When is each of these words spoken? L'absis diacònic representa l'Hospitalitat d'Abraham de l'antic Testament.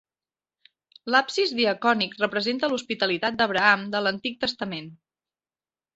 L'absis 1.15 1.53
diacònic 1.59 2.17
representa 2.23 2.71
l'Hospitalitat 2.71 3.39
d'Abraham 3.43 3.87
de 3.97 4.05
l'antic 4.07 4.41
Testament. 4.47 4.93